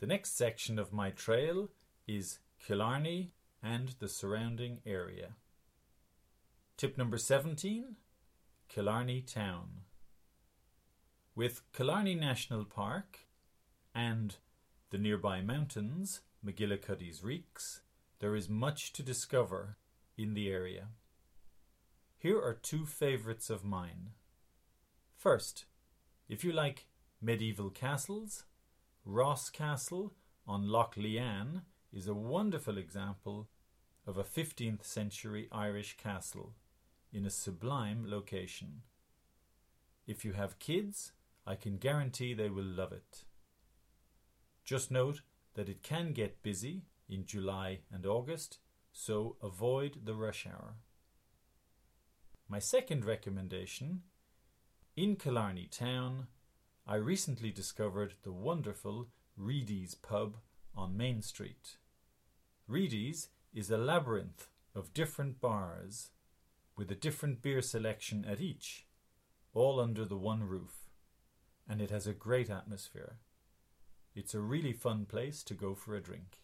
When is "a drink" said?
75.94-76.40